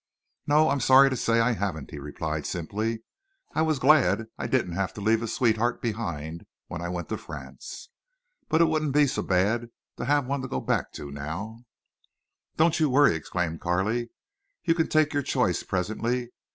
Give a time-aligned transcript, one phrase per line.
[0.47, 3.03] "No, I'm sorry to say I haven't," he replied, simply.
[3.53, 7.17] "I was glad I didn't have to leave a sweetheart behind, when I went to
[7.17, 7.89] France.
[8.49, 11.65] But it wouldn't be so bad to have one to go back to now."
[12.57, 14.09] "Don't you worry!" exclaimed Carley.
[14.63, 16.31] "You can take your choice presently.